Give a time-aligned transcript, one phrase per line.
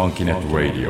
[0.00, 0.88] Funkinet Radio.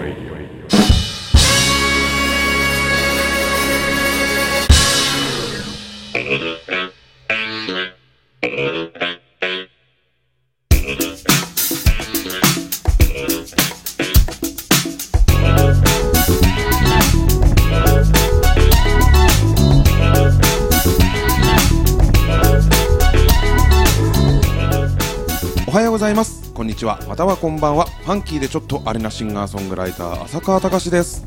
[25.67, 26.40] おはようございます
[26.81, 26.99] ちは。
[27.07, 27.85] またはこんばんは。
[27.85, 31.25] ファンキーでちょっとアレなシンガーソングライター浅川隆です。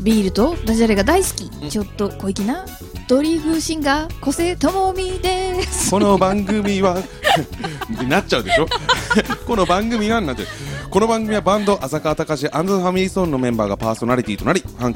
[0.00, 2.64] ビールとダジャレが大好き、ちょっと小粋な
[3.06, 5.90] ドリフシンガー小瀬智美です。
[5.90, 6.96] この番組は
[8.08, 8.66] なっちゃうでしょ？
[9.46, 10.46] この番組はなっちゃう
[10.90, 14.94] この番組はバンド浅川隆ファミリーソウルのメンバーがパーソナリティとなりファン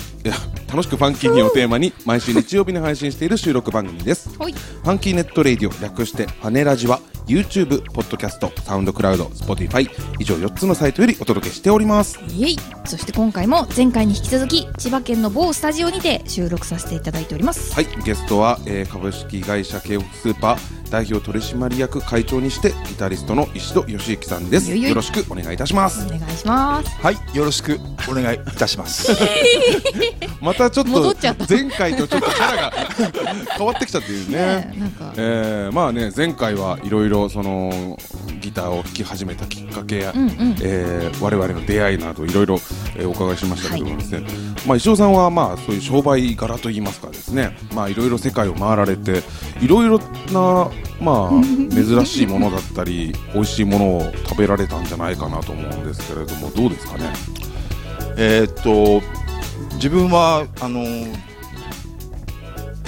[0.68, 4.30] 楽しくファンキーにをテーマに毎週日曜日に配信している収録番組です。
[4.30, 12.18] ファンキーネットレイディオ略してファネラジは YouTube、ポッドキャスト、サウンドクラウド、Spotify 以上4つのサイトよりお届けしております。
[12.34, 12.56] イエイ。
[12.86, 17.74] そして今回も前回に引き続き千葉県の某スタジオにて収録させていただいております。
[17.74, 24.74] はい、ゲストは、えー株式会社京北スーパー代表取締役会長にしてギタリストの石戸義行さんです。
[24.74, 26.06] よろしくお願いいたします。
[26.06, 26.90] お願いします。
[26.96, 29.12] はい、よろしくお願いいたします。
[30.40, 31.14] またちょっと
[31.48, 32.72] 前回とちょっとキャラが
[33.56, 37.98] 変わってきたっていうねねえーまあね前回はいろいろその
[38.40, 40.56] ギターを弾き始めたきっかけや、うんうん。
[40.62, 42.60] えー我々の出会いなどいろいろ
[42.98, 44.26] えーお伺いしましたけどもですね、
[44.66, 47.56] まあ石尾さんはまあそういう商売柄といいますかですね。
[47.74, 49.22] まあいろいろ世界を回られて
[49.60, 49.98] いろいろ
[50.32, 50.68] な
[51.00, 51.30] まあ
[51.72, 57.12] 珍しいものだったり美味しいものを食べられたんじゃないかなと思うんですけれどもどうですかね？
[58.16, 59.00] えーっと、
[59.76, 61.14] 自分は、あのー、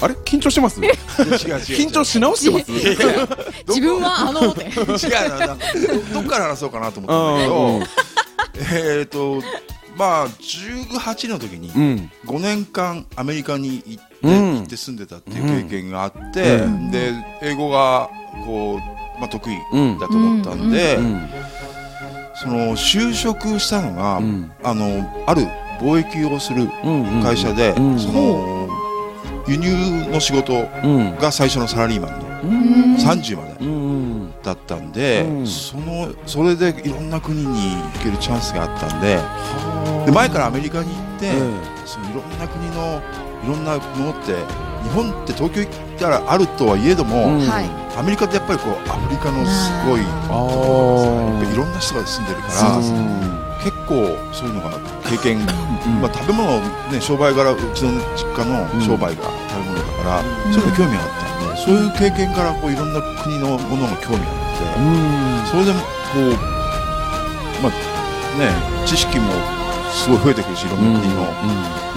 [0.00, 0.14] あれ？
[0.24, 0.80] 緊張してます？
[0.82, 0.96] 違う違う
[1.28, 2.72] 緊張し直してます？
[3.68, 4.54] 自分はあの違う
[6.12, 7.86] どどっから話そうかなと思うんったんだ
[8.64, 9.40] けど、えーっと、
[10.00, 12.10] まあ、18の時にうん。
[12.24, 14.54] 5年間アメリカに行って、うん。
[14.60, 16.90] 行って住んでたっていう経験があって、うん。
[16.90, 17.12] で、
[17.42, 18.08] 英語が、
[18.46, 21.28] こう、まあ、得意うんだと思ったんで、うん。
[22.34, 24.50] その就職したのが、うん。
[24.62, 25.42] あのある
[25.80, 28.68] 貿易をするうん会社で、うんその
[29.48, 39.18] 輸入の仕事うんが最初のサラリーマンのうん30までうんだったんで、うんそのそれでいろんな国に行けるチャンスがあったんで
[40.06, 41.32] で前からアメリカに行って、え
[41.84, 43.02] そのいろんな国の
[43.44, 44.34] いろんなものって
[44.82, 47.26] 日本って東京行ったらあるとはいえども、
[47.96, 55.44] アメリカってやっぱりこうアフリカのすごいあいろんな人が住んでるから結構そういうのが経験
[56.00, 56.60] まあ、食べ物、
[56.92, 60.52] ね、商売柄うちの実家の商売が食べ物だから、うん。
[60.52, 61.29] そういうの興味があった
[61.64, 64.34] そういう経験からこういろんな国のものが興味があ
[65.44, 65.84] って、それでもこ
[66.18, 67.72] うまあ
[68.38, 69.30] ね知識も
[69.92, 71.22] すごい増えてくるしいろんな国の、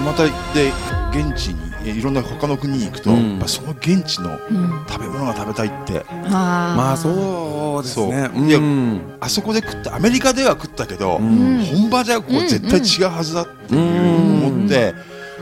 [0.04, 0.72] またで
[1.10, 3.32] 現地にえいろんな他の国に行くと、うん。
[3.32, 4.84] やっぱその現地のうん。
[4.88, 6.04] 食べ物が食べたいって。
[6.08, 8.30] あまあそうですね。
[8.48, 9.00] いやん。
[9.20, 14.94] あそこで食ったアメリカでは食ったけど、本場じゃこう絶対違うはずだっていううん思って、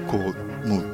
[0.08, 0.91] こうもう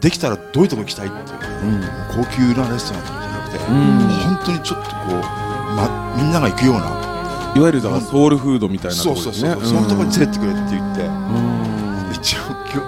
[0.00, 1.38] できたらどういうとこ行きたいっていう。
[1.64, 2.24] うん。
[2.24, 3.98] 高級なレストランとかじゃなくて、うん。
[4.08, 7.10] 本当にちょっとこう、ま、みんなが行くような。
[7.56, 12.12] いわゆるだからソウルフードみたいなところそうそうそう、そのところに連れてってくれって言って、うん。
[12.14, 12.38] 一応
[12.72, 12.80] 今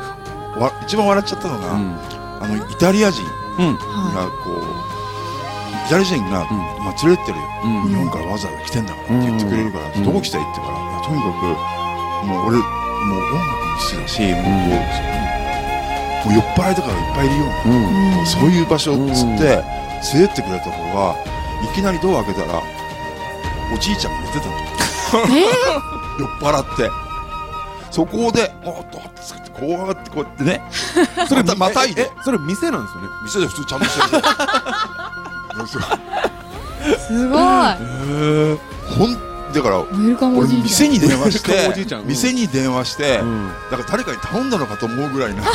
[0.56, 1.98] 日わ一番笑っちゃったのが、うん。
[2.40, 3.22] あのイタリア人
[3.58, 3.74] うん。
[3.74, 4.62] がこう、
[5.86, 6.56] イタリア人が、うん。
[6.84, 7.88] まあ、連れてってるよ、うん。
[7.88, 10.04] 日本からわざわざ来てんだからって言ってくれるから、うん。
[10.04, 11.44] どこ来たいって言うから、とにかく
[12.26, 14.32] もう俺もう音楽も好きだし、もう
[16.24, 18.26] もう酔っ払いとかがいっぱいいるような、うん。
[18.26, 19.62] そういう場所っつって、
[20.14, 21.16] 連れてってくれた方が
[21.64, 22.62] いきなりドア開けたら
[23.74, 24.52] おじいちゃんが寝てたの。
[26.18, 26.90] 酔っ払って。
[27.90, 30.62] そこで「おっと」っつってこうやってこうやってね。
[31.28, 32.02] それまたいで。
[32.04, 33.08] えそれ店なんですよね？
[33.24, 34.22] 店で普通ちゃんとしてる。
[36.98, 37.40] すごい。
[38.98, 43.48] ほんだから俺店に電話して店に電話して、うん。
[43.70, 45.42] だから誰かに頼んだのかと思うぐらいな。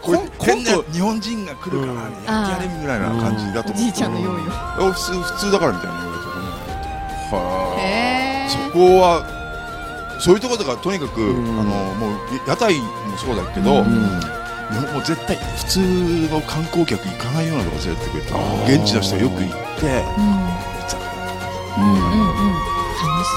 [0.00, 1.98] これこ変な今度日本人が来るから、うん。
[1.98, 4.36] やってやれみたいな感じだと思ってんおじいちゃんの用意を。
[4.50, 6.26] あ普通普通だからみたいな言われて
[7.34, 11.60] はへそこはそういうところとかとにかく、うん。
[11.60, 12.86] あのもう屋台も
[13.18, 13.78] そうだけど、うん。
[13.78, 14.42] うん
[14.72, 15.80] もう絶対普通
[16.30, 18.82] の観光客行かないようなとこ連れてってくれたあー。
[18.82, 20.71] 現地の人がよく行って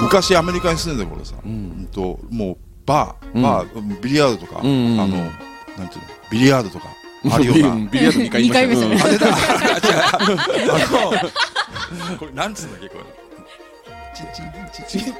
[0.01, 3.41] 昔アメリカに住んでた頃さ、ううんん、ともうバー、うん。
[3.41, 6.87] バービリヤードとか、うんあのなんていうのビリヤードとか
[7.31, 7.75] あるような。
[7.89, 9.29] ビリヤード2回言いましたねあれだあ
[10.31, 10.69] 違う
[12.07, 13.03] あのこれなんつうんだっけこれ。
[14.15, 14.27] チン
[14.87, 15.15] チン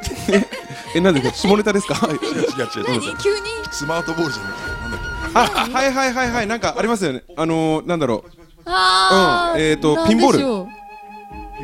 [0.96, 1.96] えなんで下ネタですか？
[1.96, 3.42] は い違う違う違う何急に
[3.72, 5.00] スマートボールじゃなくてなんだっ
[5.34, 6.48] あはいはいはいはい。
[6.48, 7.24] なんかありますよね。
[7.36, 8.32] あのー、なんだろう。
[8.66, 9.62] あーうん。
[9.62, 10.75] えーとピンボール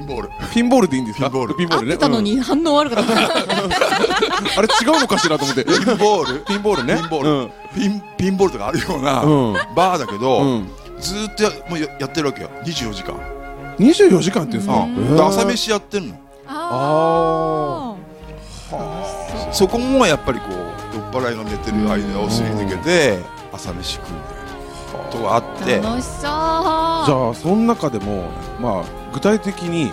[0.01, 0.29] ピンボール。
[0.53, 1.29] ピンボールでいいんですか？
[1.29, 1.55] ピンボール。
[1.55, 1.93] ピンボールね。
[1.93, 3.11] 合ってたのに反応悪かった。
[3.13, 3.27] う んあ
[4.61, 5.63] れ違うのかしらと思って。
[5.63, 6.39] ピンボール。
[6.45, 6.95] ピンボールね。
[6.95, 7.51] ピンボール。
[7.75, 9.53] ピンピンボールとかあるようなうん。
[9.75, 10.67] バーだけうどん。
[10.99, 12.49] ずーっとやもうややってるわけよ。
[12.65, 13.15] 24時間。
[13.79, 15.15] 24時間っていうんですかうん。
[15.15, 16.15] で朝飯やってるの。
[16.47, 17.95] あ
[19.51, 23.19] そこもやっぱりこう酔っ払いが寝てる間をすり抜けて
[23.51, 24.40] 朝飯食うみたいな
[24.97, 25.79] ことがあって。
[25.79, 26.21] ー楽しそう。
[26.21, 28.29] じゃあその中でも
[28.59, 28.83] まあ
[29.13, 29.91] 具体的に、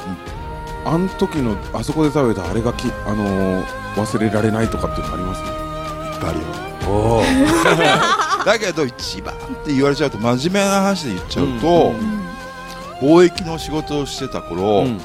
[0.84, 3.64] あん時のあそこで食べたあれがきあのー
[3.96, 5.42] 忘れられないとかっていうのあります？
[5.42, 6.44] ねいっぱいあるよ。
[6.88, 7.22] おお
[8.46, 11.92] だけど一番って言われちゃうと真面目な話で言っちゃうと、
[13.02, 13.08] うん。
[13.08, 15.00] 貿易の仕事をしてた頃、うん。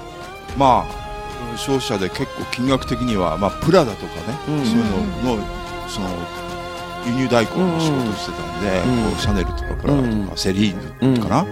[0.58, 4.66] まあ消費者で結構金額的には、まあ、プラダとかね、うん。
[4.66, 4.86] そういう
[5.24, 5.44] のの
[5.88, 6.08] その
[7.06, 9.12] 輸入代行の仕事をしてたんで、うん。
[9.12, 10.38] こうシャネルとかプラダとか、うん。
[10.38, 11.46] セリーヌかな、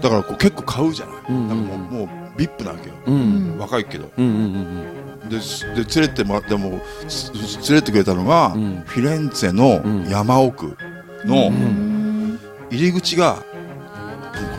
[0.00, 1.48] だからこう結構買うじゃない、うん。
[1.48, 3.14] なんかもうもうビップなわけよ、うん。
[3.14, 3.16] う
[3.56, 4.10] ん若いけど。
[4.16, 4.84] うんうん
[5.28, 7.30] ですで連れてもらってもつ
[7.70, 8.82] 連れてくれたのが、うん。
[8.86, 10.08] フィレンツェのうん。
[10.08, 10.76] 山奥
[11.24, 12.32] のううん。
[12.34, 12.38] ん
[12.70, 13.42] 入り口が、こ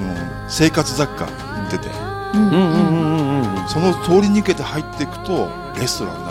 [0.04, 1.28] の生活雑貨売
[1.68, 1.88] ってて。
[2.34, 3.56] うんうんうんうんうん。
[3.56, 5.48] うんその通り抜けて入っていくと
[5.80, 6.31] レストランにな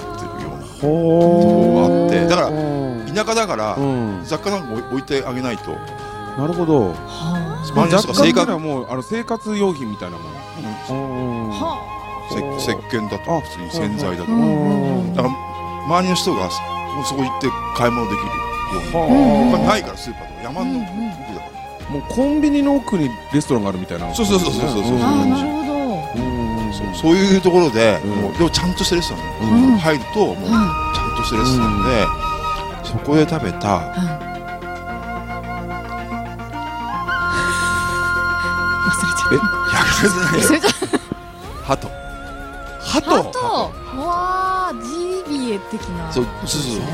[0.81, 2.27] とこがあって。
[2.27, 3.06] だからうん。
[3.06, 4.21] 田舎だから、うん。
[4.25, 5.73] 雑貨なんか置いてあげないと。
[6.38, 6.93] なるほど。
[6.93, 8.53] は周りの人が生活。
[8.59, 10.31] もうあの生活用品みたいなもの
[10.91, 10.93] う
[11.49, 11.53] ん。
[11.53, 12.00] あは
[12.31, 12.38] せ
[12.73, 15.35] 石鹸だとかあ普通に洗剤だとうか、んだから
[15.97, 16.49] 周りの人がも
[17.03, 18.33] うそこ行って買い物できるよ
[19.05, 20.87] うに、うんまあないからスーパーとか山の奥
[21.35, 21.47] だか
[21.83, 24.15] ら、もうコンビニの奥にレストランがあるみたいな。
[24.15, 24.99] そうそうそうそうそうそう。
[25.00, 26.23] なるほど。
[26.23, 26.40] うん
[26.73, 28.11] そうそういうところで、うん。
[28.11, 32.07] もうでもちゃんとしたレストラン、うん入るともうちはゃんとしたレストランで、
[32.85, 33.93] そこで食べた忘
[39.07, 39.79] れちゃっいや
[40.45, 40.81] それじゃない
[41.65, 41.89] ハト。
[42.81, 43.39] ハたあと
[44.01, 46.11] わあジビエ的な。
[46.13, 46.87] そうそうそうね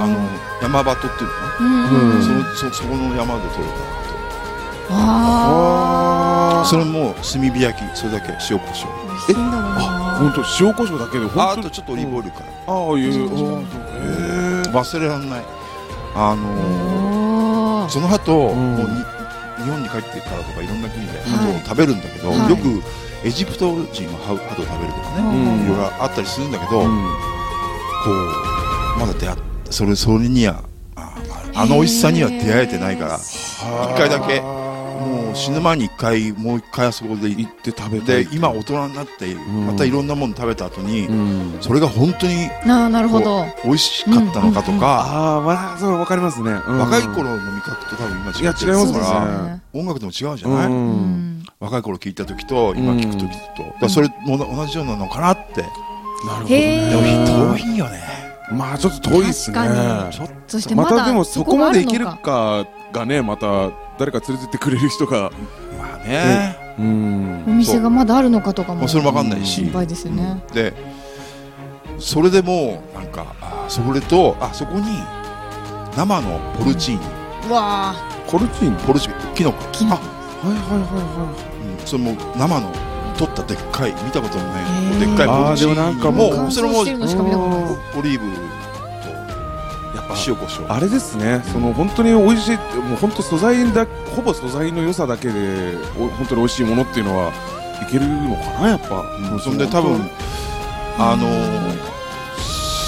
[0.00, 0.16] あの
[0.62, 3.72] 山鳩っていうのかな、そのそそこの山で採れた
[4.90, 6.33] あハト
[6.64, 8.90] それも炭火焼きそれだけ塩コショウ。
[8.92, 9.78] あ美味しいんだろうな
[10.18, 13.12] 本当塩コショウだけであとちょっとオリーブオイルから、ああいう
[14.72, 15.44] 忘れられない。
[16.16, 18.76] あのーその鳩、ん。
[18.76, 18.96] もうに
[19.64, 21.28] 日本に帰ってからとかいろんな国ではい。
[21.28, 22.50] 鳩を食べるんだけど、はい。
[22.50, 22.82] よく
[23.24, 25.64] エジプト人は鳩を食べるとかね、うん。
[25.64, 26.86] いろいろあったりするんだけど、うん。
[28.04, 29.38] こうまだ出会っ
[29.70, 30.62] それそれには
[30.94, 31.14] あ
[31.54, 34.40] ああの美味しさには出会えてないから一回だけ
[34.94, 39.66] もう死ぬ前に一回もう一回あそこで行って食べて今大人になってん。
[39.66, 41.56] またいろんなもの食べた後に、うん。
[41.60, 43.44] それが本当になあなるほど。
[43.64, 46.50] 美味しかったのかとか、ああまあそうわかりますね。
[46.50, 46.78] うん。
[46.78, 48.98] 若い頃の味覚と多分今違っていや違いますね。
[49.00, 51.40] からね音楽でも違うじゃうない、うん。
[51.40, 53.28] ん若い頃聞いた時と今聞く時
[53.80, 57.58] と、それも同じようなのかなって、なるほどへでもー。
[57.58, 59.58] 遠いよねまあちょっと遠いですね。
[60.10, 65.30] ちょっとそしてまだまたでもそこまでいけるかがねまた誰か連れてってくれる人が。
[65.78, 67.44] まあね、うん。
[67.48, 69.62] お店がまだあるのかとかもそれも分かんないし。
[69.62, 70.42] 心配ですよね。
[70.52, 70.74] で
[71.98, 74.84] それでもうなんかあそれとあそこに
[75.96, 77.00] 生のポルチーニ、
[77.48, 77.94] うわあ
[78.26, 78.76] コルチーニ？
[78.84, 79.34] ポルチーニ。
[79.36, 80.02] キノコ、キノコ。
[80.48, 81.34] はいはいは
[81.72, 81.78] い。
[81.78, 82.72] うん、それも生の
[83.16, 88.26] 取ったでっかい見たこともないでっかいポルチーニあーでもなんかもそれもオリーブ
[89.96, 90.66] やっぱと塩コショウ。
[90.68, 97.30] あれですね、その本当に美味しい、もう本当素材だ、ほぼ素材の良さだけで、お本当に美味しいものっていうのは
[97.82, 99.02] いけるのかな、やっぱ。
[99.32, 100.10] うんそんで多分
[100.98, 101.94] あのー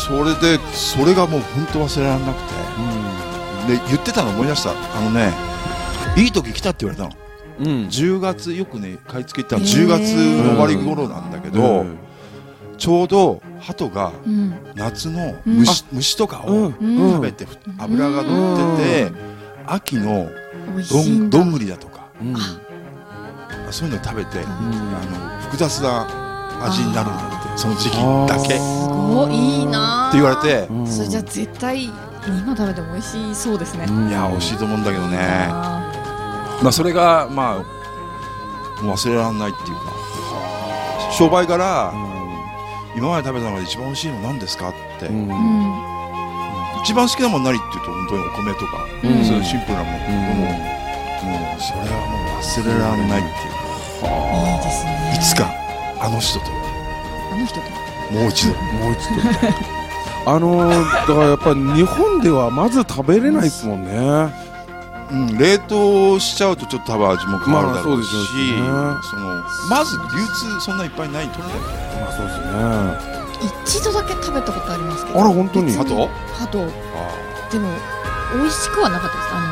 [0.06, 2.56] それでそれがもう本当忘れられなくて。
[3.66, 4.70] で言ってたの思い出した。
[4.70, 5.32] あのね
[6.16, 7.25] いい時来たって言われたの
[7.58, 9.84] うん、うん、10月よくね買い付けたのへー。
[9.84, 11.96] 10月の終わり頃なんだけど、うん。
[12.78, 14.54] ちょうど鳩がうん。
[14.74, 19.12] 夏の虫,、虫とかをうん、食べてふ脂が乗ってて、
[19.66, 20.28] 秋の
[20.90, 22.06] どんどんぐりだとか。
[22.20, 22.34] うん、
[23.72, 24.46] そういうの食べて、うん。
[24.46, 26.06] あの複雑な
[26.64, 27.96] 味になるんだってその時期
[28.28, 28.44] だけ。
[28.44, 30.86] ってすごいいいなあ言われて、うん。
[30.86, 33.86] それじゃあ絶対今食べても美味しそうですね。
[33.88, 34.08] うん。
[34.08, 35.18] いや美味しいと思うんだけどね。
[35.20, 35.92] あ
[36.62, 37.62] まあそれがま
[38.80, 39.96] あもう忘れられないっていうか。
[41.16, 41.94] 商売柄
[42.94, 45.06] 今まで食べた中で一番美味しいの何ですかって、
[46.82, 49.24] 一番好きなもの何って言うと本当にお米とか、うん。
[49.24, 50.12] そういうシンプルなもの、うん。
[50.12, 50.56] もう
[51.24, 53.56] もうそれはもう忘れられないっていう。
[54.00, 54.08] か、
[54.42, 55.14] いいですね。
[55.14, 55.50] いつか
[56.00, 56.46] あの人と。
[57.32, 57.66] あの人と。
[58.12, 58.52] もう一度。
[58.54, 59.20] もう一度。
[60.30, 64.45] あのー、だからやっぱ日本ではまず食べれないですもんね
[65.08, 68.08] うん、冷凍しちゃうとちょっと多分味も変わるだろうし、
[68.58, 69.22] まあそね。
[69.22, 72.46] そのまず流通そんないっぱいないと思うんだよねまあそうですね
[73.64, 75.66] 一度だけ食べたことありますけあどら本当に？
[75.66, 76.08] 別あと？
[76.34, 76.58] ハト
[77.52, 77.70] でも
[78.34, 79.28] 美味しくはなかったです。
[79.30, 79.46] あの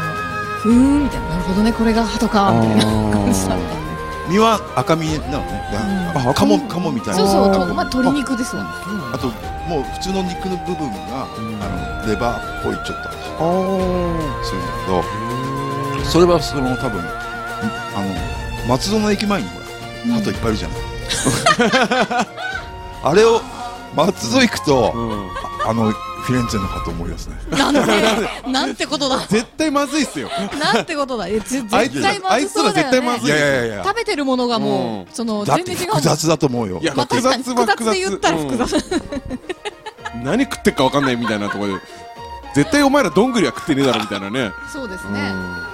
[0.61, 1.29] ふーんみたいな。
[1.29, 2.83] なるほどねこれがハトかみたいな
[3.13, 3.85] 感じだった
[4.29, 5.63] 身は赤身なのね、
[6.15, 6.31] うん。
[6.31, 7.21] あカモカモみたいな。
[7.21, 8.65] そうそうあとまあ鶏肉ですわ
[9.13, 9.29] あと
[9.69, 11.39] もう普通の肉の部分が、あ
[12.05, 13.17] のレバーっぽいちょっと味。
[13.39, 14.45] あー。
[14.45, 15.24] するんだけど
[16.11, 19.65] それはその多分あの松戸の駅前にほら
[20.21, 20.79] 鳩いっぱいいるじゃない、
[23.03, 23.41] あれを
[23.95, 25.45] 松戸行くと、うん。
[25.67, 27.37] あのフィレンツェの鳩思い出すね。
[27.51, 27.81] なんで？
[28.51, 29.19] なんてことだ？
[29.29, 30.31] 絶対まずいっすよ。
[30.59, 31.27] なんてことだ？
[31.27, 36.79] 絶対まずそうだよあいつら絶対まずねいやいやいや食べてるものがもううその全然違う複雑だと思うよ。
[36.81, 38.75] いやまあ確かに複雑で言ったら複雑。
[38.77, 40.25] うん。
[40.25, 41.81] 何食ってっか分かんないみたいなところで
[42.55, 44.51] 絶対お前らどんぐりは食ってねえだろみたいなね。
[44.73, 45.31] そうですね。
[45.31, 45.74] うん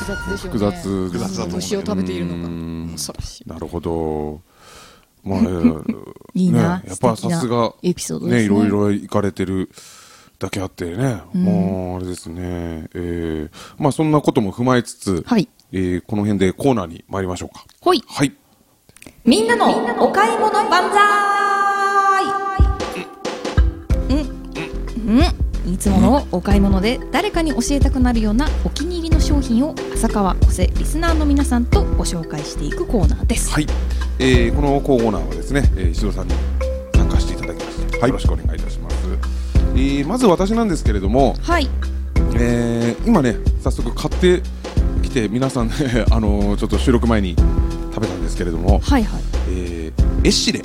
[0.00, 0.70] 複雑でしょう複ね。
[0.70, 2.88] 雑複雑だと虫を食べているのがうん。
[2.92, 3.48] 恐ろしい。
[3.48, 4.40] なるほど。
[5.22, 6.04] まあ、え ー
[6.34, 8.36] いいなね、やっぱさすがエピソードね。
[8.36, 9.70] ねいろいろ行かれてる
[10.38, 11.44] だけあってね、うん。
[11.44, 15.48] もうあれですね、えー、まあそんなことも踏まえつつ、はい。
[15.72, 17.64] えーこの辺でコーナーに参りましょうか。
[17.80, 18.02] ほい。
[18.08, 18.32] はい。
[19.24, 19.66] みんなの
[20.02, 22.24] お買い物万歳。
[24.08, 25.18] うん。
[25.18, 33.52] うんいつものお買い物で誰かに教えたくなるようなお気に入りの商品を浅川小瀬リスナーの皆さんとご紹介していくコーナーです。
[33.52, 33.66] はい、
[34.18, 36.34] えーこのコーナーはですね、えー、石戸さんに
[36.94, 38.96] 参加していただきまして、よろしくお願いいたします、
[39.74, 41.68] えーまず私なんですけれども、はい。
[42.34, 44.42] えー今ね早速買って
[45.02, 45.74] きて皆さんね
[46.10, 47.36] あのーちょっと収録前に
[47.94, 49.22] 食べたんですけれども、はいはい。
[49.50, 50.62] えーエッシレ。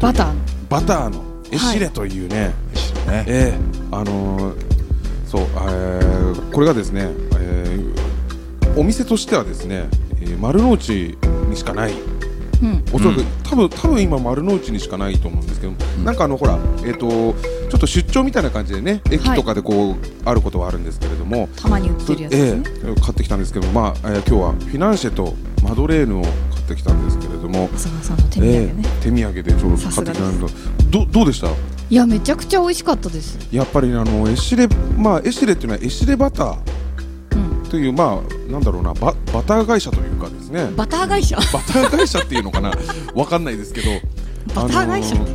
[0.00, 0.32] バター
[0.68, 1.30] バターの。
[1.52, 2.54] エッシレというね、
[3.06, 3.24] ね。
[3.26, 4.70] えーあのー
[5.26, 8.00] そう、えーこれがですね、えー
[8.76, 9.88] お店としてはですね、
[10.20, 11.16] えー丸の内
[11.48, 11.92] にしかない。
[12.62, 12.84] うん。
[12.92, 13.26] おそらく、うん。
[13.42, 15.72] 多分多分今丸の内にしかないと思うんですけど、
[16.04, 26.34] なんかあのほらえっ、とちょっと出張みたいな感じでね駅とかでこう、あることはあるんですけれども、たまに売ってるやつですね、ええ買ってきたんですけどまあ、えー今日はフィナンシェとマドレーヌを買っ
[26.68, 27.68] てきたんですけれども。
[27.74, 30.46] 浅川さんの手土産ね、ええ手土産でちょうど買ってきたんだ。
[30.90, 31.48] どどうでした？
[31.90, 33.36] いやめちゃくちゃ美味しかったです。
[33.52, 36.56] やっぱりねあのエシレまあエシレっていうのはエシレバター。
[37.62, 37.68] うん。
[37.68, 40.70] というまあなんだろうなババター会社というかですね。
[40.76, 41.36] バター会社？
[41.36, 42.72] バター会社っていうのかな？
[43.14, 43.88] わかんないですけど。
[44.54, 45.16] バター会社？
[45.16, 45.30] あのー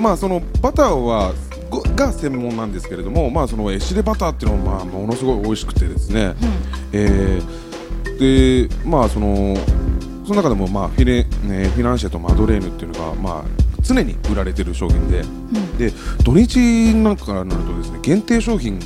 [0.00, 1.34] まあそのバターは
[1.68, 6.34] ごが専門なんですけれどもまあそのエシレバターっていうのはまあものすごい美味しくてですね、
[6.92, 9.56] えーでまあその
[10.24, 15.56] その中でもまあフィレ、ね、フィナンシェとマドレーヌっていうのがまあ常に売られてる商品でうん。
[15.56, 15.92] うんで
[16.24, 18.78] 土日なんかからなるとですね限定商品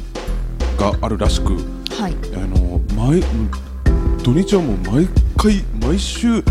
[0.79, 1.55] があるらしく
[1.99, 2.15] はい。
[2.35, 3.21] あの毎
[4.23, 6.43] 土日はもう毎回毎週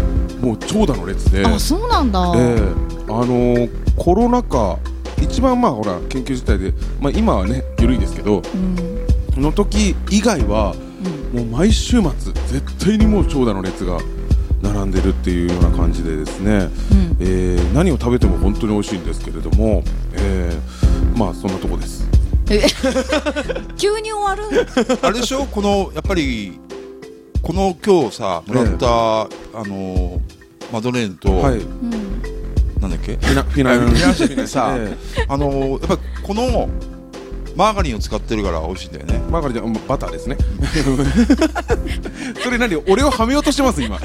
[0.41, 1.45] もう長蛇の列で。
[1.45, 2.59] あそうなんだ、ええ
[3.07, 4.79] あのーコロナ禍
[5.21, 8.41] 一番まあほら研究自体で、まあ、今はね緩いですけど
[9.35, 9.41] うん。
[9.41, 10.75] の時以外は
[11.33, 11.45] うん。
[11.51, 12.12] もう毎週末
[12.47, 13.97] 絶対にもう長蛇の列が
[14.63, 17.17] 並んでるっていうような感じでですね、うん。
[17.20, 22.08] えー何を食べても本当に美味しいんですけれども、えーまあそんなとこです。
[22.50, 22.62] え
[23.77, 24.67] 急に終わる？
[25.01, 25.46] あれでしょ？
[25.46, 26.60] このやっぱり
[27.41, 29.27] この今日さもらった、あ
[29.65, 30.22] の
[30.72, 31.58] マドレーヌと、はい。
[31.58, 31.89] うん。
[32.82, 33.15] なんだっけ？
[33.15, 34.96] フィナフィナフィナンシェってさえ。
[35.27, 36.70] あのやっぱこの
[37.55, 39.22] マーガリンを使ってるから美味しいんだよね。
[39.27, 40.38] えマーガリンじゃうんバターですね。
[42.43, 42.75] それ何？
[42.88, 43.98] 俺をはめようとしてます今。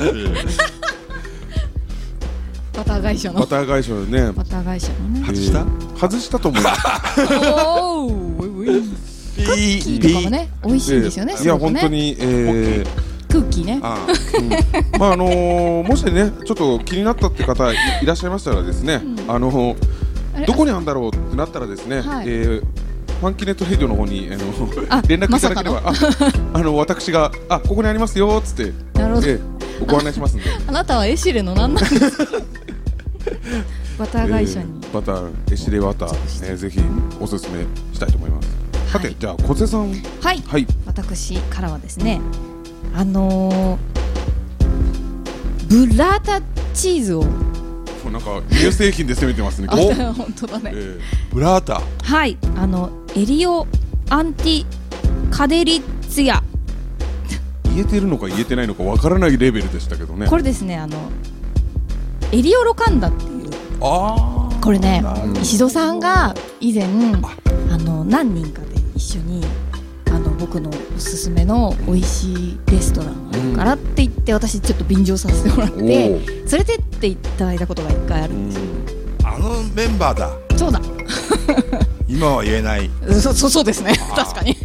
[2.74, 3.40] バター会社の。
[3.40, 4.32] バター会社でね。
[4.32, 5.20] バター会社のね。
[5.26, 5.60] 外した？
[5.60, 6.80] えー外したと思います
[7.50, 8.10] おお
[9.36, 11.44] ピクッキーとかもね美味しいんですよねええ。
[11.44, 12.84] いや本当に、え
[13.28, 13.80] クッキーね。
[13.82, 19.30] あーまああのーもしねちょっと気になったって方いいらっしゃいましたらですね、うん。
[19.30, 19.74] あのー
[20.46, 22.26] どこにあるんだろうってなったらですね、はい。
[22.28, 22.64] えー
[23.20, 24.44] ファンキネットレディオの方にあの
[24.90, 25.92] あ 連絡いただければ、まあ
[26.54, 29.26] あの私があここにありますよっつって、なるほど。
[29.28, 29.40] えー
[29.86, 30.44] ご案内しますんで。
[30.66, 32.24] あなたはエシレの何なんですか？
[33.98, 34.66] バター会社に。
[34.82, 36.80] えーバターエシレバター、えーぜひ
[37.20, 38.48] おすすめしたいと思います。
[38.92, 39.16] さて、はい。
[39.18, 39.90] じゃあ小瀬さん。
[40.20, 40.42] はい。
[40.46, 40.66] はい。
[40.86, 42.20] 私からはですね
[42.94, 46.40] あのーブラータ
[46.74, 47.24] チーズを
[48.10, 49.68] なんか乳製品で攻めてますね。
[49.70, 50.72] 本当だね。
[50.74, 51.00] え
[51.32, 51.82] ブラータ。
[52.02, 52.36] はい。
[52.56, 53.66] あのエリオ
[54.10, 54.66] アンティ
[55.30, 56.42] カデリッツィアー
[57.74, 60.26] 言えてるのか言えてないのかわからないレベルでしたけどね。
[60.26, 61.10] これですねあの
[62.32, 63.50] エリオロカンダっていう。
[63.80, 65.02] あこれね
[65.40, 69.44] 石戸さんが以前あの何人かで一緒に
[70.38, 76.26] 僕のおすすめの美味しいレストランがあるからって言って私ちょっと便乗させてもらっおてー。
[76.26, 78.64] 連れてっていただいたことが一回あるんですよ。
[79.24, 80.30] あのメンバーだ。
[80.56, 80.80] そうだ。
[82.08, 82.90] 今は言えない。
[83.20, 83.92] そそそうですね。
[84.14, 84.56] 確かに。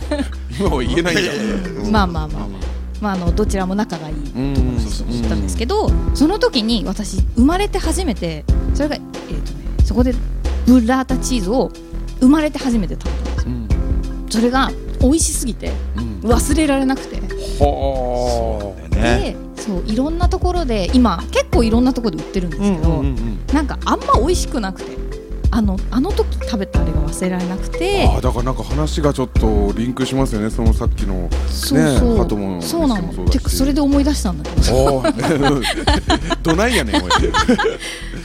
[0.58, 1.56] 今は言えないんだいやいやいや
[1.90, 2.62] まあまあまあ。
[3.00, 10.14] まああのどちらも仲がいいうんそうそうだったんですけどその時に私生まれて初めてそれがえっ、とねそこで
[10.66, 11.72] ブッラータチーズを
[12.20, 13.50] 生まれて初めて食べたんですよ。
[13.50, 13.68] うん。
[14.30, 14.70] それが
[15.02, 16.30] 美味しすぎてうん。
[16.30, 17.16] 忘れられなくて。
[17.60, 19.36] はだよね。
[19.56, 25.02] でそういろんなところで今結構いろんなところで売ってるんですけど、うんうんうんなんかあんま美味しくなくて。
[25.54, 28.08] あのあの時食べたあれが忘れられなくて。
[28.08, 33.30] ああだからなんか話がちょっとリンクしますよねそのさっきのそうそう、ねハトモンそうなにし。
[33.30, 35.02] てかそれで思い出したんだけど。
[36.42, 37.02] どないやねん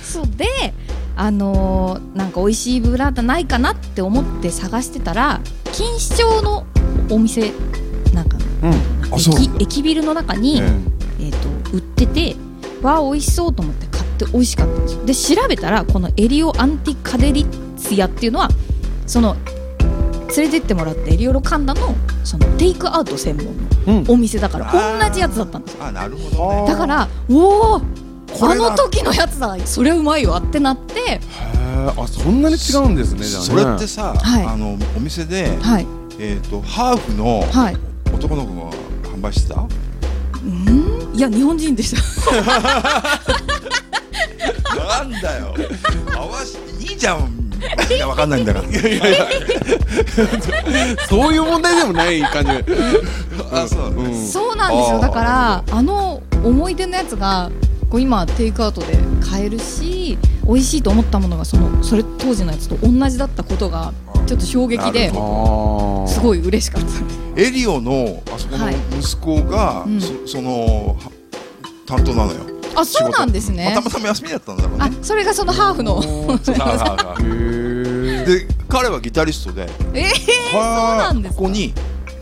[0.02, 0.74] そうで
[1.18, 6.66] あのーなんか美味しいブラータないかなって思って探してたら錦糸町の
[7.10, 7.52] お店
[8.14, 9.14] なんかうん。
[9.14, 9.36] あそう。
[9.36, 10.64] 駅駅ビルの中に、え
[11.20, 12.36] えー、と売ってて
[12.82, 15.36] わあ美味しそうと思って買って美味しかったんですよ。
[15.36, 18.50] で調べたらこのエリオアンティカデリッツィアっていうのは
[19.06, 19.36] その
[20.36, 23.46] 連れてってもらってエリオロカンダのそのテイクアウト専門
[23.88, 24.04] うん。
[24.04, 25.86] のお店だから同じやつだったんですよ。
[25.86, 26.68] あなるほどね。
[26.68, 27.82] だからおお
[28.40, 29.58] あの時のやつだ。
[29.66, 31.22] それはうまいわってなって
[31.96, 34.46] あそんなに違うんですねそれってさ、はい。
[34.46, 35.88] あのお店で、はい。
[36.20, 37.78] えー、とハーフのはい。
[38.14, 38.72] 男の子が
[39.10, 39.62] 販売してた？
[39.62, 39.68] う
[40.46, 41.12] ん？
[41.14, 42.32] いや日本人でした。
[44.76, 45.54] なんだよ。
[46.16, 47.38] 合わしいいじゃん。
[47.90, 48.68] いやわかんないんだから。
[51.10, 52.52] そういう問題でもない感じ。
[53.52, 53.90] あそう。
[53.92, 54.28] うん。
[54.28, 55.00] そうなんですよ。
[55.00, 57.52] だからあの思い出のやつが
[57.90, 63.94] こう今テイクアウトで買えるし美味しいと思ったものがそのそれ当時のやつと同じだったことが
[64.26, 65.14] ちょっと衝撃です
[66.22, 66.88] ごい嬉しかった。
[66.88, 67.04] です
[67.36, 68.76] エリオのあそこのはい。
[69.00, 70.02] 息子が、うん。
[70.02, 71.12] そそのは
[71.86, 72.40] 担当なのよ、
[72.76, 73.72] あそうなんですね。
[73.76, 76.02] まあたまたま休みだったんだろうあねそれがそのハーフの。
[78.26, 81.40] で彼はギタリストでえー、そうなんですか。
[81.40, 81.74] ここに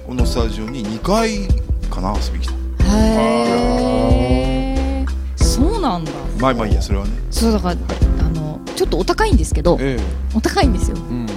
[0.05, 1.47] このスタジオに2回
[1.89, 2.53] かな遊びに来た。
[2.53, 3.85] へ
[5.01, 6.11] えそうなんだ。
[6.39, 7.11] まあまあいいやそれはね。
[7.31, 7.85] そうだからあの
[8.75, 9.97] ちょっとお高いんですけどえ
[10.35, 10.97] お高いんですよ。
[10.97, 11.27] えうん。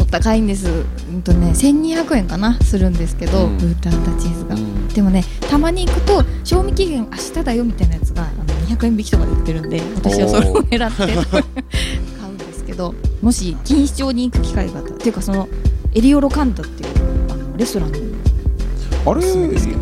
[0.00, 0.68] お高いんです。
[0.68, 3.58] うんとね1200円かなするんですけど、うん。
[3.58, 4.88] ブータータチーズが、うん。
[4.88, 11.42] でもねたまに行くと賞味期限明日だよみたいなやつがあの200円引きとかで売ってるんで私はそれを狙って
[12.20, 15.48] 買うんですけどもし錦糸町に行く機会があったらっていうかその
[15.94, 16.90] エリオロカンタっていう
[17.30, 17.98] あのレストランの
[19.04, 19.22] あれ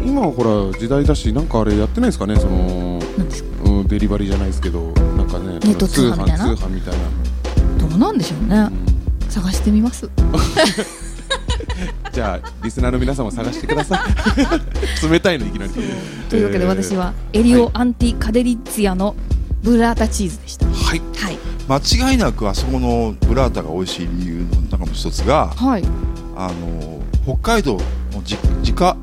[0.06, 6.56] 今はほら時代だしなんかあれやってないですかねそのなんですかうんデリバリーじゃないですけどなんかねネット通販みたいな？
[6.56, 6.98] 通販みたいな。
[7.88, 8.56] どうなんでしょうね。
[8.56, 9.30] うん。
[9.30, 10.08] 探してみます。
[12.12, 14.00] じゃあリスナーの皆さんも探してください。
[15.10, 15.72] 冷たいのいきなり。
[16.28, 19.14] というわけで私はエリオアンティカデリッツィアの
[19.62, 20.66] ブラータチーズでした。
[20.66, 21.00] はい。
[21.16, 21.38] はい。
[21.68, 25.84] 間違いなくあそこのブラータが美味しい理由の中の一つがはい。
[26.36, 27.74] あの北海道
[28.12, 28.96] の自自家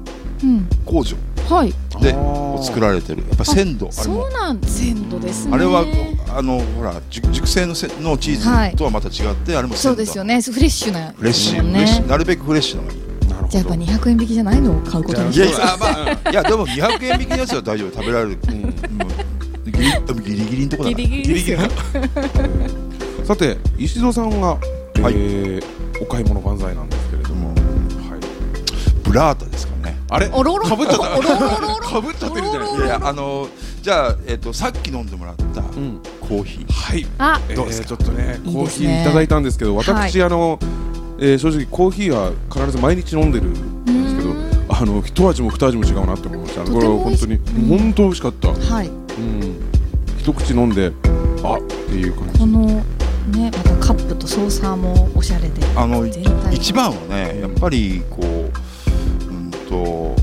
[0.43, 0.67] うん。
[0.86, 1.15] 工場。
[1.50, 2.15] はいで
[2.63, 3.23] 作られてる。
[3.27, 5.53] やっぱ鮮度あれそもうなん鮮度ですね。
[5.53, 5.86] あれは
[6.36, 9.77] あのほら熟熟成のせのチはいーズとはまた違って、あれも鮮度。
[9.89, 10.41] そうですよね。
[10.41, 11.79] フレッシュなフレッシュ、もんね。
[11.79, 12.07] フレッシュ。
[12.07, 12.93] なるべくフレッシュなのが
[13.49, 15.86] じゃあやっぱ200円引きじゃないのを買うことにしていやいやあま
[16.25, 17.91] あいやでも200円引きのやつは大丈夫。
[17.93, 18.75] 食べられる、うん
[19.67, 21.03] ギリギリギリのとこだから。
[21.03, 21.60] ギリギリですよ。
[23.25, 25.13] さて石戸さんが、はい。
[25.15, 25.63] えー
[25.99, 27.60] お買い物万歳なんですけれども、はい、
[29.03, 29.73] ブラータですか？
[29.76, 29.76] ね
[30.10, 30.30] あれ？
[30.30, 30.43] か
[30.76, 31.10] ぶっちゃった
[31.80, 33.48] かぶっちゃってるじゃないいやいやあの
[33.82, 40.60] じゃあ、えっとさっき飲んでもらったコーヒー、はいあえーどうですかちょっとねコーヒーいただいたんですけど私、あの、
[41.20, 43.54] えー正直コーヒーは必ず毎日飲んでるん
[43.86, 44.34] ですけど
[44.76, 49.60] あの一味も二味も違うなって思いましたこれとても美味しいは本当に本当美味しかった、はいうん、
[50.20, 50.91] 一口飲んで
[51.43, 56.06] あっていう感じこのねまたカップとソーサーもおしゃれであの
[56.52, 58.46] 一番はねやっぱりこう
[59.67, 60.15] と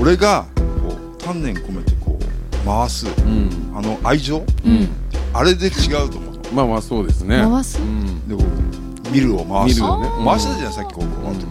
[0.00, 0.62] 俺がこ
[0.94, 3.72] う丹念込めてこう回すうん。
[3.74, 4.44] あの愛情？
[4.64, 4.88] うん。
[5.32, 5.70] あれで違
[6.04, 6.34] うと思う。
[6.34, 7.42] のまあまあそうですね。
[7.42, 7.78] 回す？
[7.80, 8.28] うん。
[8.28, 9.80] でこうミルを回す。
[9.80, 10.08] ミルをね。
[10.24, 11.46] 回したじゃんさっきこうこうって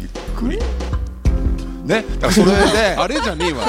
[0.00, 0.58] ゆっくり？
[1.84, 2.04] ね？
[2.20, 2.52] だからそれで
[2.98, 3.64] あれじゃねえわ。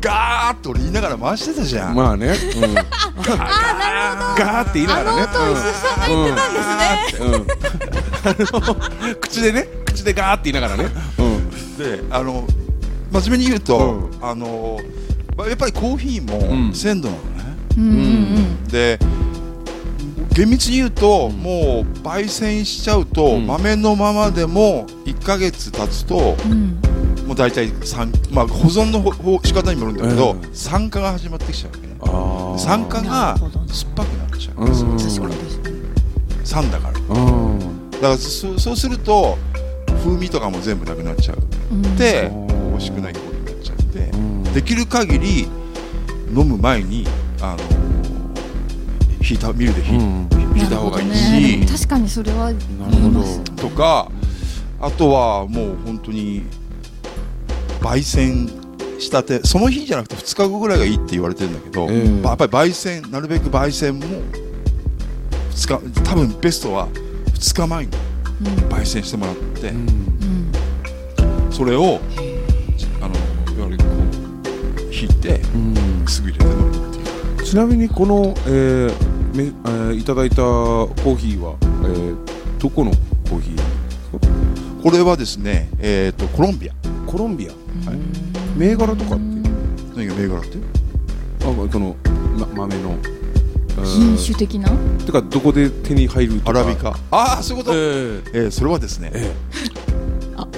[0.00, 2.32] ガーッと俺言いながら回してたじゃん、まあね、う
[2.68, 5.22] ん、ガーって言いながらね。
[5.22, 5.98] あの音を石田さん。
[5.98, 6.60] が言ってたんで
[7.10, 12.46] すね、うん、 あの口でね口でガーって言いながらね、 うん、であの
[13.10, 14.78] 真面目に言うと、うあの
[15.36, 16.68] まあやっぱりコーヒーうん。
[16.68, 17.84] も鮮度なのね、うん。
[17.84, 18.64] うん。
[18.68, 18.98] で
[20.32, 23.46] 厳密に言うと、もう焙煎しちゃうと、うん。
[23.46, 26.78] 豆のままでも1ヶ月経つとうん。
[27.26, 32.58] もう大体酸、まあ、保存のほほ仕方にもよるんだけど、ええ酸化が始まってきちゃうわけね。
[32.58, 34.66] 酸化なが酸っぱくなっちゃう、
[36.44, 36.98] 酸だから。
[37.14, 37.58] うん。
[37.90, 39.36] だからそそうすると
[39.98, 41.38] 風味とかも全部なくなっちゃう。
[41.72, 41.96] うん。
[41.96, 42.34] でう。
[42.34, 44.16] ん美味しくないことになっちゃう。
[44.16, 44.42] ん。
[44.54, 45.48] で、きる限り
[46.34, 47.06] 飲む前に
[47.40, 47.78] あの
[49.28, 51.66] 引いたミルで引い,、ういた方がいいなし、ね。
[51.66, 53.24] 確かにそれはなるほど
[53.56, 54.10] とか
[54.80, 56.44] あとはもう本当に
[57.80, 58.48] 焙煎
[58.98, 62.22] したてその日じゃなくて2日後ぐらいがいいって言われてるんだけど、ええ。
[62.22, 64.04] やっぱり焙煎なるべく焙煎も
[65.52, 66.88] 2日多分ベストは
[67.34, 67.92] 2日前に。
[67.92, 68.07] うん
[68.68, 69.72] 焙煎してもらって、
[71.50, 72.00] それを
[73.00, 73.14] あの
[73.56, 75.74] いわゆるこう引いてうん。
[76.06, 77.02] すぐ入れて飲むってい
[77.42, 77.44] う。
[77.44, 82.16] ちなみにこの、えーめえーいただいたコーヒーは、えー
[82.58, 82.90] どこの
[83.28, 84.82] コーヒー？
[84.82, 86.74] これはですねえっ、とコロンビア。
[87.06, 87.50] コロンビア、
[87.88, 87.96] はい。
[87.96, 88.12] うん
[88.56, 89.22] 銘柄とかって？
[89.96, 90.58] 何が銘柄って？
[91.40, 91.94] あその、
[92.36, 92.90] ま、豆の。
[92.90, 93.17] えー
[93.84, 94.68] 品種的な？
[95.04, 96.60] てかどこで手に入るとか。
[96.60, 96.98] アラビカ。
[97.10, 97.80] ああそういうこと、ええ。
[97.80, 99.34] ーーそれはですね、ええ。
[100.36, 100.48] ー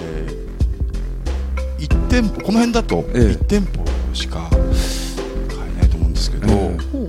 [1.79, 3.21] 一店舗この辺だとええ。
[3.37, 6.79] 1店舗しか買えないと思うんですけど、ええ。
[6.93, 7.09] ほう。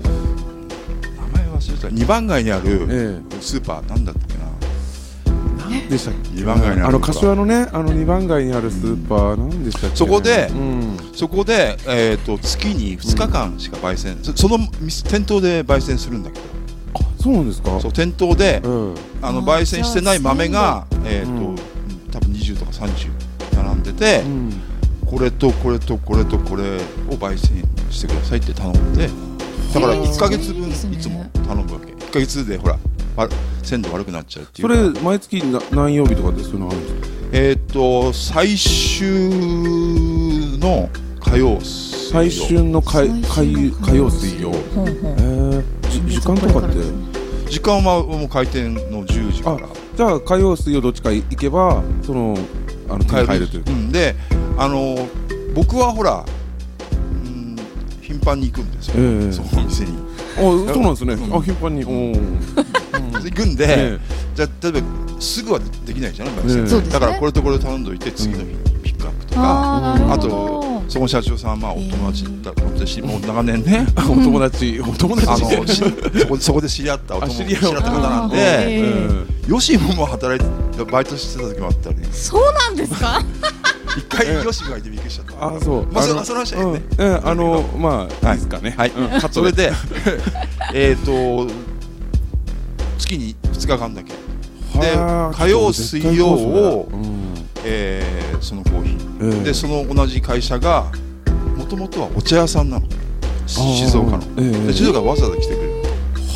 [1.38, 1.88] 前忘れた。
[1.88, 4.31] 2番街にあるえスーパーなんだった
[5.92, 6.30] でしたっけ？
[6.34, 9.96] 二番街にあるあの柏のねあの2番街にあるスーパーなんでしたっけ？
[9.96, 10.98] そこでうん。
[11.14, 16.42] そこで、えー、と月に2日間しか焙煎、そその店店頭で焙煎するんだけど。
[16.94, 17.78] あそうなんですか？
[17.80, 18.94] そう店頭でうん。
[19.20, 21.56] あの焙煎してない豆が、えーとうん。
[22.10, 23.10] 多分20とか30
[23.56, 24.52] 並んでて、うん。
[25.06, 26.78] これとこれとこれとこれを
[27.18, 29.08] 焙煎してくださいって頼んで
[29.74, 30.02] だからへー。
[30.04, 31.92] 1か月分いつもね頼むわけ。
[31.92, 32.78] 1か月でほら
[33.16, 33.28] わ
[33.62, 34.68] 鮮度悪くなっちゃうっていう。
[34.68, 37.00] そかれ毎月な何曜日とかでそういうのあるんですか？
[37.32, 39.28] えっ、と最終
[40.58, 40.88] の
[41.20, 42.12] 火曜水曜。
[42.12, 44.50] 最春の火火火曜水曜。
[44.50, 45.16] ほうほう。
[45.18, 45.62] え
[46.08, 46.76] 時間とかって？
[47.50, 49.68] 時間はもう開店の10時から。
[49.96, 52.36] じゃあ火曜水曜どっちか行けばその
[52.88, 53.64] あの手に入るという。
[53.66, 54.14] うん、で
[54.58, 55.06] あの
[55.54, 56.24] 僕はほら、
[56.92, 57.56] うん、
[58.00, 59.32] 頻繁に行くんですよ、ええ。
[59.32, 59.98] そのお店に。
[60.36, 61.14] あそうなんですね。
[61.14, 61.84] うんあ頻繁に。
[61.84, 63.98] おー行くんで、え
[64.34, 66.88] じゃあ例えばすぐはできないじゃない、うですね。
[66.90, 73.86] だからこれとこれ頼んどいて次の日にピックアップとか、あとその社長さんはまあお友達だ私もう長年ね。
[73.94, 75.56] あ お友達お友あ達。
[75.56, 75.82] のし
[76.20, 81.96] そこそこで知り合ったお友あ知り合った方なんでえうん吉野も働いてバイトしてた時もあったり。
[82.12, 83.20] そうなんですか？
[83.96, 85.46] 一回ええ吉野がいてびっくりしちゃった。
[85.56, 85.86] あそう。
[85.92, 86.62] まあその話ね。
[86.62, 86.82] うん。
[86.98, 88.74] えあのまあはいですかね。
[88.76, 88.92] はい。
[89.30, 89.72] それで
[90.74, 91.46] えっと
[93.02, 94.12] 月に2日間だけ。
[94.78, 97.34] ではあ火曜水曜をうん
[97.64, 99.36] えーそのコーヒー。
[99.36, 99.44] ええ。
[99.44, 100.86] でその同じ会社が
[101.56, 102.86] もともとはお茶屋さんなの。
[103.46, 104.22] 静岡の。
[104.38, 105.72] ええで静岡わざわざ来てくれる。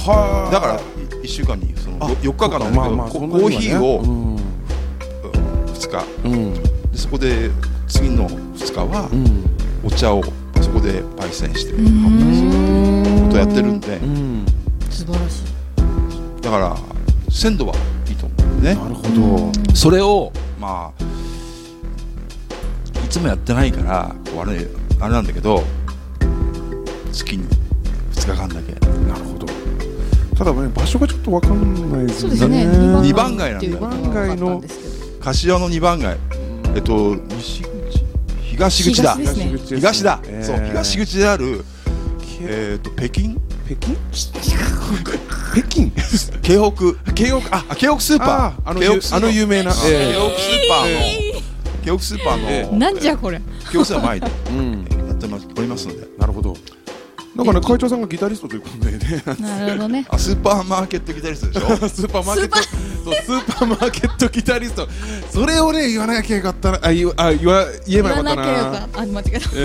[0.06, 0.52] はあ。
[0.52, 0.80] だから
[1.22, 4.36] 1週間にそのあ4日間なんだけまあまあどコーヒーをうん。
[4.36, 6.04] 2日。
[6.24, 6.54] うん。
[6.54, 6.60] で
[6.94, 7.50] そこで
[7.88, 9.44] 次の2日はうん。
[9.84, 10.22] お茶を
[10.60, 13.26] そこで焙煎してうーん。
[13.28, 13.96] ことやってるんで。
[13.96, 14.46] うん。
[14.90, 15.55] 素晴らしい
[16.46, 16.76] だから
[17.28, 17.74] 鮮度は
[18.08, 18.76] いいと思うね。
[18.76, 19.74] なるほど。
[19.74, 21.02] それをまあ
[23.04, 24.64] いつもやってないからこうあれ
[25.00, 25.64] あれなんだけど
[27.12, 27.42] 月に
[28.12, 28.72] 2日間だけ。
[29.08, 29.46] なるほど。
[30.38, 32.36] ただね場所がちょっとわかんないですよね。
[32.36, 33.00] そうですね。
[33.02, 36.16] 二番街なんだよっていうことは分かったんですけど柏の2番街。
[36.76, 38.04] えっと西口？
[38.38, 39.16] 東口だ。
[39.16, 39.50] 東ね。
[39.52, 40.44] 口東だ、えー。
[40.44, 41.64] そう東口である
[42.40, 43.36] えっと北京？
[43.66, 43.96] 北京？
[44.12, 45.90] 北京？
[46.42, 47.40] 京北京。
[47.40, 47.56] 北？
[47.56, 48.28] ああ京北スーパー。
[48.28, 49.72] ああの京北スーあの有名な。
[49.72, 51.34] 京北スーパー。
[51.34, 51.40] の
[51.84, 53.40] 京北スーパーの、えなんじゃこれ。
[53.72, 54.30] 京北スーパー前で。
[54.50, 54.84] うん。
[55.08, 56.06] やってますおりますので。
[56.18, 56.56] なるほど
[57.36, 59.22] なんかね会長さんがギタリストということでね。
[59.40, 60.06] なるほどね。
[60.10, 61.88] あスーパーマーケットギタリストでしょ？
[61.88, 62.56] スーパーマーケット。
[63.06, 64.88] そうスーパーマーケットギタリスト。
[65.30, 69.00] それをね言わなきゃよかったなあ言わあ言わ言えばよかった言わなきゃよなかった。
[69.02, 69.50] あ間違えた。
[69.54, 69.58] え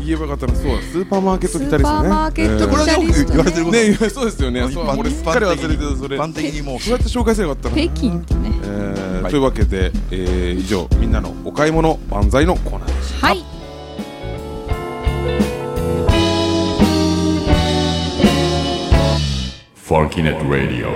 [0.00, 0.54] ー、言えばよかったな。
[0.54, 2.08] そうスーパーマーケットギタリストね。
[2.08, 4.60] スーパーマーケットえこれはよく言われてること、ねそうですよね。
[4.62, 6.16] そう一般俺すっかり忘れてたそれ。
[6.16, 7.82] 一般的にもうそうやって紹介すればよかったな。
[7.88, 8.40] 北京ってね。
[8.40, 13.26] はいえーというわけで、えー以上みんなのお買い物万歳のコーナーでした。
[13.26, 13.44] はい
[19.88, 20.92] Funkinet Radio.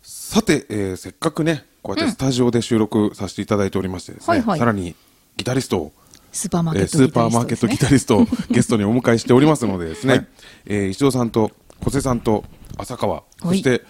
[0.00, 4.58] さて、えーせっかくねこうやってスタジオで収録させていただいておりましてですね、はいはい。
[4.58, 4.94] さらに
[5.36, 5.92] ギタリストを
[6.32, 10.26] スーパーマーケットえースーパーマーケットギタリストをゲストにお迎えしておりますのでですね、 はい。
[10.64, 11.50] えー石尾さんと
[11.84, 12.42] 小瀬さんと
[12.78, 13.22] 浅川、い。
[13.42, 13.82] そして、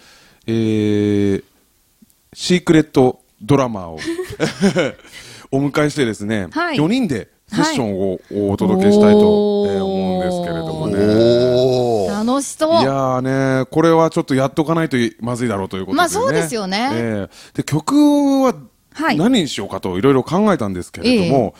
[0.45, 1.43] えー
[2.35, 3.99] シークレットドラマーを。
[5.51, 6.77] お迎えしてですね、はい。
[6.77, 8.19] 4人でセッションを
[8.51, 9.19] お届けしたいと、
[9.69, 12.07] えー思うんですけれどもね。
[12.25, 12.81] 楽しそう。
[12.81, 15.97] いやーね、これはちょっとやっとかないとまずいだろうということで、ね。
[15.97, 16.89] まあそうですよね。
[16.91, 17.55] えー。
[17.57, 17.95] で、曲
[18.43, 18.53] は
[18.93, 19.17] はい。
[19.17, 21.53] 何にしようかといろいろ考えたんですけれども、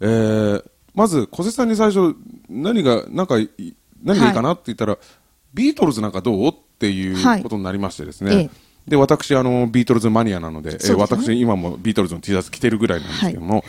[0.00, 0.64] えー
[0.94, 2.14] まず小瀬さんに最初
[2.50, 3.48] 何が、なんかい、
[4.02, 4.98] 何がいいかなって言ったら、
[5.54, 6.48] ビートルズなんかどう？
[6.48, 8.34] っていうはいことになりましてですね。
[8.34, 10.96] ええで、私、あの、ビートルズマニアなので、ですね。
[10.96, 13.64] 私、今もビートルズの T シャツ着てるぐらいなんですけども、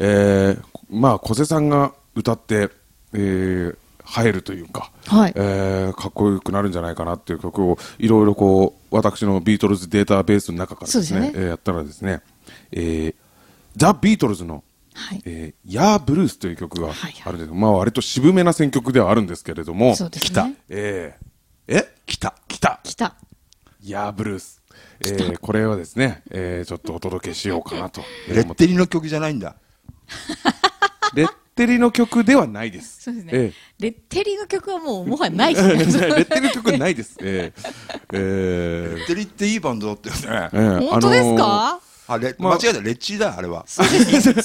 [0.00, 2.70] えーまあ、小瀬さんが歌って、
[3.12, 3.76] えー
[4.22, 5.32] 映えるというか、はい。
[5.34, 11.32] えーかっこよくなるんじゃないかなっていう曲をいろいろこう私のビートルズデータベースの中からですねね。
[11.34, 12.20] えーやったらですね、
[12.70, 13.14] えー
[13.76, 15.22] ザ・ビートルズの、はい。
[15.24, 17.22] えーヤー・ブルースという曲がはいはい。
[17.24, 17.48] あるんです。
[17.48, 19.96] けど、まあ割と渋めな選曲ではあるんですけれども、ね。
[20.10, 20.48] 来た。
[20.68, 21.94] えーえ？
[22.04, 22.34] 来た。
[22.46, 22.80] 来た。
[22.84, 23.14] 来た
[23.84, 24.62] ヤー・ブルース。
[25.00, 28.02] えーこれをですね、えーちょっとお届けしようかなと。
[28.28, 29.56] レッテリの曲じゃないんだ。
[31.14, 33.02] レッテリの曲ではないです。
[33.02, 37.16] そうですね、えレッテリの曲はもうもはやないでーすね レッテリの曲ないです。
[37.20, 37.62] えー
[38.12, 40.50] えーレッテリっていいバンドだったよね。
[40.52, 42.80] えー本当ですあのーか、あ、レまあ間違えた。
[42.82, 43.64] レッチリだ、あれは。
[43.66, 43.82] そ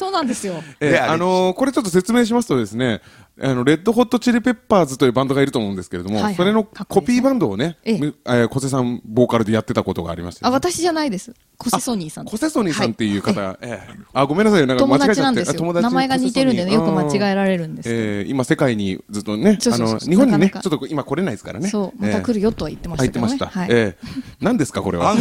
[0.10, 0.56] うなんですよ。
[0.80, 1.12] えーであれ。
[1.14, 3.02] あのーこれちょっと説明しますとですね、
[3.42, 6.36] あの、レッドホットチリペッパーズというバンドがいると思うんですけれども、はいはい。
[6.36, 7.98] それのコピーバンドをね、ええ。
[7.98, 11.34] ー小瀬さん、ボーカルでやってたことがありまして、あ私じゃないです。
[11.58, 12.26] コセソニーさん。
[12.26, 14.00] コセソニーさんっていう方、はええ。
[14.14, 15.08] あ、ごめんなさい、なんか間友違えちゃって。
[15.10, 15.54] 達なんですよ。
[15.54, 20.60] あ友達名前が似てるんでねよく間違ええられるんですけど、えー今世界にずっとね、あの、日本にね、なかなか。
[20.62, 21.68] ちょっと今来れないですからね。
[21.70, 23.60] そうまた来るよとは言ってましたけどね、入ってました。
[23.60, 23.70] はい。
[23.72, 24.08] ええ。
[24.42, 25.16] 何ですか、これは？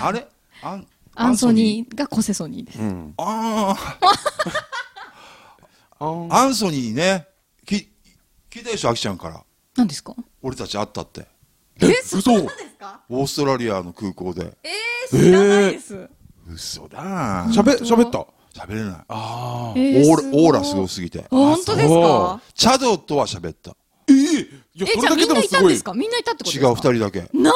[0.00, 0.26] あれ？
[0.62, 0.86] アン
[1.20, 3.14] アンソニーがコセソニーです、うん。
[3.16, 3.76] あ
[6.00, 7.26] あアンソニー ね。
[7.66, 7.74] き、
[8.50, 9.42] 聞いたでしょ、あきちゃんから。
[9.76, 10.14] 何ですか？
[10.42, 11.26] 俺たち会ったって。
[11.80, 13.00] え嘘そうですか？
[13.08, 14.56] オーストラリアの空港で。
[14.62, 16.08] えー、知らないです、
[16.48, 18.24] 嘘だしゃべ、しゃべった？
[18.54, 18.92] 喋れない。
[18.92, 19.72] ああ。
[19.76, 21.26] えーオーラ、すごいオーラすごすぎて。
[21.30, 22.40] 本当ですか？
[22.54, 23.76] チャドとは喋った。
[24.08, 25.92] ええいや、えじゃあみんないたんですか？
[25.94, 26.90] みんないたってこと違う、ですか？
[26.92, 27.28] 二人だけ。
[27.34, 27.52] 何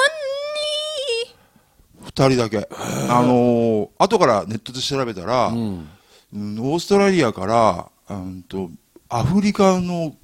[2.14, 2.68] 二人だけ。
[3.09, 5.88] あのー、後からネットで調べたら、うん。
[6.35, 8.70] うんオーストラリアから、うんと、
[9.09, 10.14] アフリカの、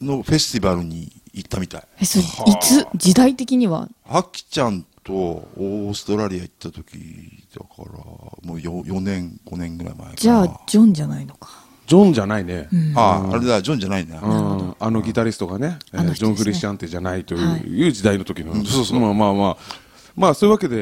[0.00, 1.82] のフェスティバルに行ったみたい。
[2.00, 2.86] えそれいつ？
[2.94, 3.88] 時代的には？
[4.08, 6.98] あきちゃんとオーストラリア行った時
[7.54, 10.16] だから、もう 4, 4年、5年ぐらい前かな。
[10.16, 11.48] じゃあジョンじゃないのか
[11.86, 12.68] ジョンじゃないね。
[12.94, 14.20] ああ、あれだ、ジョンじゃないんだ。
[14.20, 19.56] うん、あのギタリストがね、ジョン・フリッシャンテじゃないという,、はい時代の時の、うんそうそうまあまあまあ、
[20.18, 20.76] まあそういうわけで、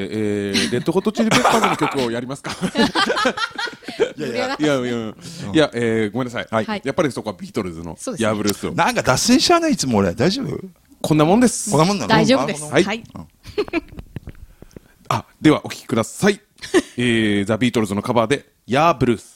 [0.48, 2.52] えー、レッドホットチリペッパーズの曲をやりますか。
[4.16, 5.14] いやいや、いやいや、
[5.52, 8.72] いや、えー、ごめんなさい,、はいやっぱりそこはビートルズのヤーブルースを。
[8.72, 9.76] なんか脱線しちゃうね、い？
[9.76, 10.14] つも俺。
[10.14, 10.58] 大丈夫？
[11.02, 11.80] こんなもんですこん。
[11.80, 12.08] なもんなの？
[12.08, 13.04] 大丈夫ですあはいはい
[15.08, 16.40] あ、ではお聴きください。
[16.96, 19.35] えー、ザ・ビートルズのカバーで、ヤーブルース。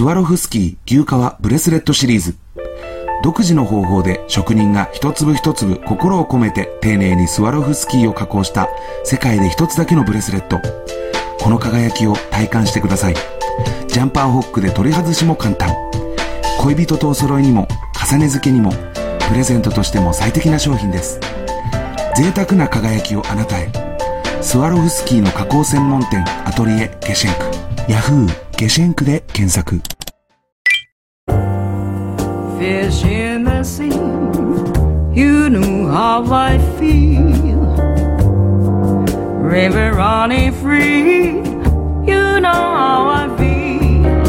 [0.00, 2.34] スワロフスキー牛革ブレスレットシリーズ。
[3.22, 8.70] 独自の方法で職人が一粒一粒心を込めて丁寧にスワロフスキーを加工した
[9.04, 10.58] 世界で一つだけのブレスレット。
[11.38, 13.14] この輝きを体感してください。
[13.88, 15.68] ジャンパーホックで取り外しも簡単。
[16.60, 17.68] 恋人とお揃いにも
[18.10, 18.72] 重ね付けにも
[19.28, 21.20] プレゼントとしても最適な商品です。
[22.16, 23.70] 贅沢な輝きをあなたへ。
[24.40, 27.92] スワロフスキーの加工専門店アトリエゲシェンク。
[27.92, 29.80] ヤフーゲシェンクで検索。
[32.59, 33.89] fish in the sea.
[35.13, 37.61] You knew how I feel.
[39.41, 41.41] River running free.
[42.11, 44.23] You know how I feel.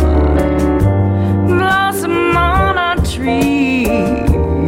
[1.49, 3.87] Blossom on a tree.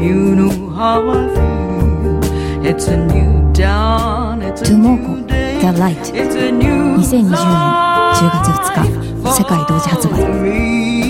[0.06, 2.66] You know how I feel.
[2.66, 4.42] It's a new dawn.
[4.42, 5.60] It's a Tomoko, new day.
[5.60, 11.01] The Light It's a new 2020年10月2日世界同時発売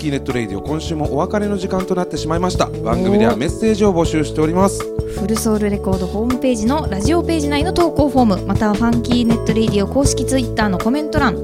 [0.00, 2.70] キーネットレイディオ今週もお別れの時間となってしまいました。
[2.70, 4.82] 番組ではメッセージを募集しております。
[5.20, 11.36] フルソウルレコードホームページのラジオページ内の投稿フォームまたはファンキーネットレイディオ公式ツイッターのコメント欄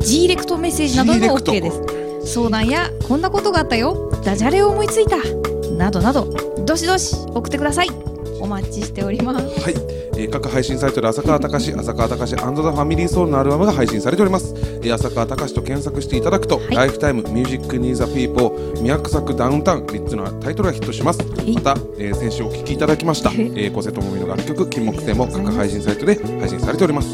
[0.00, 2.32] G レクトメッセージなどでも OK です。
[2.32, 4.10] 相談やこんなことがあったよ。
[4.24, 5.18] ダジャレを思いついた。
[5.76, 6.24] などなど。
[6.64, 7.88] どしどし送ってください。
[8.40, 9.44] お待ちしております。
[9.44, 9.74] はい、
[10.16, 14.54] えー各配信サイトで浅川隆浅川隆ザ・ファミリーソウルのアルバムが配信されております、
[14.88, 16.74] えー浅川隆と検索していただくと、い。
[16.74, 21.20] Lifetime Music Need the People Music Downtown 3つのタイトルがヒットします。
[21.44, 21.54] い。
[21.54, 27.08] また、えー先週お聴きいただきました、ええー、小瀬智美の楽曲金木犀も各配信サイトで配信されております。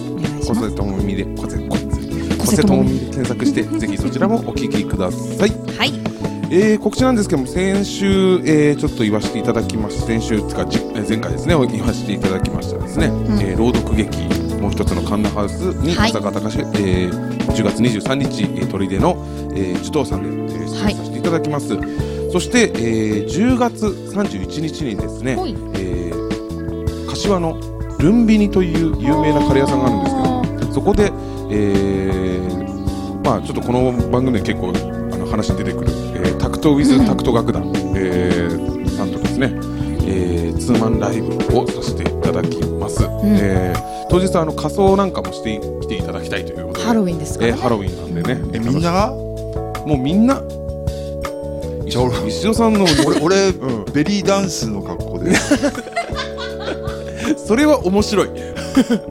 [0.46, 1.58] 小瀬智美で小瀬
[2.38, 2.98] 小瀬智美。
[2.98, 5.50] で検索してぜひそちらもお聴きください。
[5.76, 5.92] はい。
[6.50, 8.06] えー告知なんですけども先週、
[8.44, 13.06] えーちょっと言わせていただきました先週つか前回ですね言わせていただきましたですね、
[13.40, 15.52] えー朗読劇もう一つのカンナハウス
[15.82, 16.08] にはい。
[16.10, 19.22] 浅川隆、えー10月23日、えー、砦の、
[19.54, 21.68] えー、樹東さんで、えー出演させていただきます、
[22.32, 25.54] そして、えー10月31日にですね、はい。
[25.74, 27.58] えー柏の
[27.98, 31.12] ルンビニという有名なカレー屋さんがあるんですけどそこで、
[31.50, 34.70] えーまあちょっとこの番組で結構
[35.12, 39.52] あの話に出てくる、えータクトウィズタクト楽団、えーさんとですね、
[40.06, 46.84] えーツーマンライブをさせていただきます、えー当日あの仮装なんかもしてきていただきたいということで。
[46.86, 47.56] ハロウィンですからね。
[47.58, 48.40] えーハロウィンなんでね。
[48.52, 49.10] えみんなが？
[49.10, 50.40] もうみんな？
[51.88, 52.86] じゃあ俺石尾さんの。
[53.04, 53.92] 俺俺、うん。
[53.92, 55.34] ベリーダンスの格好で。
[57.36, 58.28] それは面白い。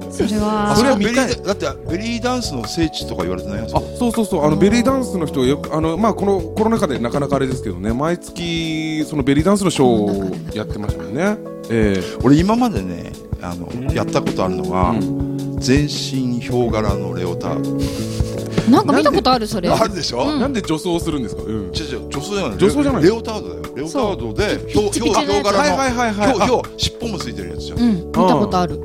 [0.09, 0.73] それは。
[0.77, 1.31] それはベリ見たい。
[1.31, 4.45] ーだってベリーダンスの聖地とか言われてないやつあそうそうそう。
[4.45, 7.91] あのベリーダンスの人がよくあのまあこのコロナ禍でなかなかあれですけどね。
[7.91, 11.35] 毎月そのベリーダンスのショーをやってましたよね。
[11.69, 12.03] ええ。
[12.23, 13.11] 俺今までね
[13.43, 14.95] あのやったことあるのは、
[15.59, 17.49] 全身ヒョウ柄のレオタ。
[17.55, 19.69] ードなんか見たことあるそれ。
[19.69, 21.43] あるでしょ、なんで女装するんですか？
[21.43, 21.49] うん。
[21.51, 22.57] 違う違う女装じゃない。
[22.57, 23.03] 女装じゃない。
[23.03, 23.61] レオタードだよ。
[23.75, 26.33] レオタードでヒョウ柄のはいはいはいはい。
[26.33, 27.95] ヒョウヒョウ尻尾もついてるやつじゃん、うん。
[27.97, 28.79] 見たことある。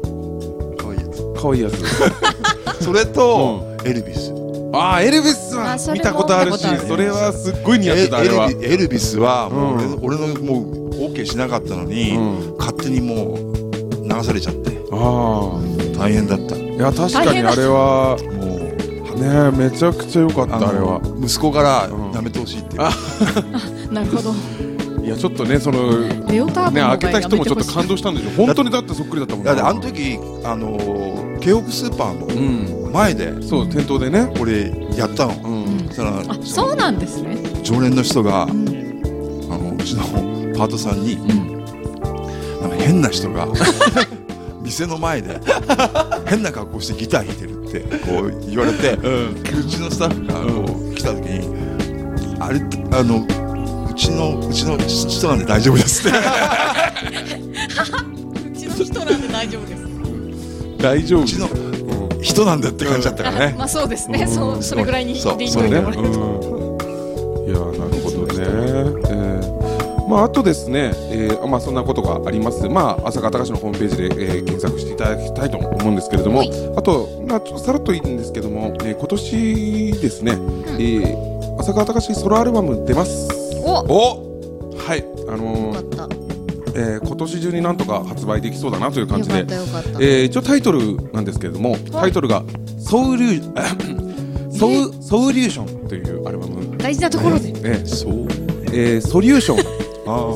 [0.77, 1.23] 可愛いやつ。
[1.41, 2.83] 可愛いやつ。
[2.85, 4.35] それと、エルビス。
[4.73, 8.51] ああエルビスは見たことあるしそれはすっごい似合ってたあエれは。
[8.51, 10.27] エルビエルビスはもう俺,、うん。
[10.27, 12.57] 俺のもう OK しなかったのに、うん。
[12.59, 13.68] 勝手にもう
[14.19, 14.79] 流されちゃって。
[14.93, 15.61] あ
[15.99, 16.55] 大変だった。
[16.55, 18.57] あいや確かにあれはも
[19.17, 21.01] うねめちゃくちゃ良かったあのれは。
[21.21, 22.11] 息子からうん。
[22.13, 22.91] 舐めてほしいって、あ
[23.93, 24.35] なるほど。
[25.03, 28.31] いやちょっとねそのねレオタードの開けた人もちょっと感動したんでしょ。
[28.47, 29.45] 本当にだってそっくりだったもん。
[29.45, 32.83] だってあの時あのー京北スーパーうん。
[32.85, 34.31] の前でそう店頭でね。
[34.41, 35.87] 俺やったの、うん。
[35.89, 37.37] そしたらあそうなんですね。
[37.63, 38.51] 常連の人が、ん。
[39.51, 40.03] あのうちの
[40.59, 41.17] パートさんに、
[42.61, 43.47] なんか変な人が
[44.63, 45.41] 店の前で
[46.27, 51.49] 変な格好してギター弾いてるってこう言われて、うちのスタッフがこう来た時に
[52.41, 52.61] 「あれ
[52.93, 53.27] あの
[53.91, 56.19] うちのうちの人なんで大丈夫です」って。
[56.19, 56.23] う
[58.53, 59.83] ちの人なんで大丈夫です。
[60.79, 61.23] 大丈夫。
[61.23, 61.49] うちの
[62.21, 63.55] 人なんだって感じだったからね。
[63.59, 64.27] まあそうですね。
[64.27, 65.79] そうそれぐらいにそうでいいそうね、と。
[65.79, 68.98] 思いますうん、いやなるほどね、えー
[70.09, 72.69] まああとですね、えーまあそんなことがあります。
[72.69, 76.51] まあ浅川隆のホームページで、えー検索していただきたいと思うんですけれども、はい。
[76.77, 83.29] あとまあちょっとさらっといいんですけども、えー今年ですね、えー浅川隆ソロアルバム出ます。
[83.65, 83.71] お。
[83.73, 86.19] お、はい、あのー
[86.75, 89.41] えー今年中になんとか発売できそうだなという感じで。
[89.41, 92.43] えー一応タイトルなんですけれども、タイトルが
[92.79, 93.43] ソウル
[94.51, 96.79] ソウソウリューションというアルバム。
[96.79, 97.53] 大事なところで。
[97.65, 98.13] えそう。
[98.73, 99.78] えーソリューションあ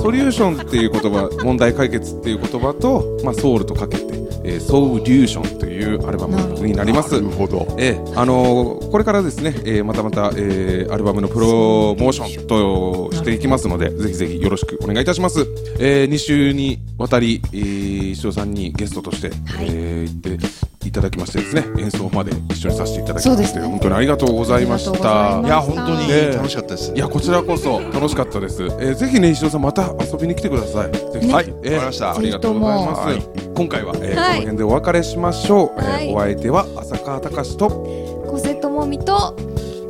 [0.02, 4.04] ソリューションっていう言葉問題解決っていう言葉と、まあ、ソウルとかけて、
[4.44, 7.20] えーソウリューションというアルバムになります。
[7.20, 7.66] なるほど。
[7.78, 15.46] えーあのーこれからですね、えーまたまた、えーアルバムのプロモーションとしていきますのでぜひぜひよろしくお願いいたします、
[15.78, 23.66] え2週にわたり、えー石尾さんにゲストとして、えー行っていただきましてですね演奏まで一緒にさせていただきまして、ね。
[23.66, 25.40] 本当にありがとうございました。
[25.40, 26.92] いや本当にね楽しかったです。
[26.94, 30.92] いやこちらこそ楽しかったです、えーぜひね石尾さんまた遊びに来てください。
[30.92, 32.14] ぜひ、はいえーわかりました。
[32.14, 34.14] ありがとうございます、ぜひ今回は、えーはい。
[34.14, 36.08] この辺でお別れしましょう、はい。
[36.08, 39.36] えーお相手は浅川隆と小瀬智美と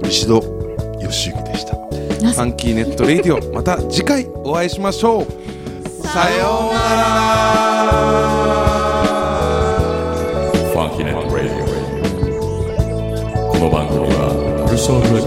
[0.04, 0.42] 石戸
[1.00, 1.76] 義行でした。
[1.76, 3.52] ファンキーネットレイディオ。
[3.52, 5.26] また次回お会いしましょう。
[5.88, 6.80] さような
[8.56, 8.61] ら
[14.82, 15.21] フ